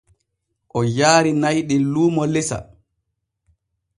O 0.77 0.79
yaari 0.97 1.31
na'i 1.41 1.59
ɗin 1.67 1.83
luumo 1.93 2.23
lesa. 2.33 2.57